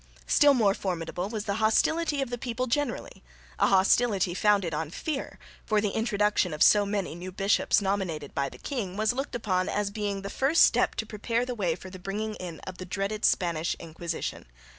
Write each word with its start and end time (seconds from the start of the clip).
Still 0.25 0.55
more 0.55 0.73
formidable 0.73 1.29
was 1.29 1.45
the 1.45 1.57
hostility 1.61 2.23
of 2.23 2.31
the 2.31 2.37
people 2.39 2.65
generally, 2.65 3.21
a 3.59 3.67
hostility 3.67 4.33
founded 4.33 4.73
on 4.73 4.89
fear, 4.89 5.37
for 5.63 5.79
the 5.79 5.91
introduction 5.91 6.55
of 6.55 6.63
so 6.63 6.87
many 6.87 7.13
new 7.13 7.31
bishops 7.31 7.83
nominated 7.83 8.33
by 8.33 8.49
the 8.49 8.57
king 8.57 8.97
was 8.97 9.13
looked 9.13 9.35
upon 9.35 9.69
as 9.69 9.91
being 9.91 10.23
the 10.23 10.31
first 10.31 10.63
step 10.63 10.95
to 10.95 11.05
prepare 11.05 11.45
the 11.45 11.53
way 11.53 11.75
for 11.75 11.91
the 11.91 11.99
bringing 11.99 12.33
in 12.37 12.61
of 12.61 12.79
the 12.79 12.85
dreaded 12.87 13.23
Spanish 13.23 13.75
Inquisition. 13.79 14.47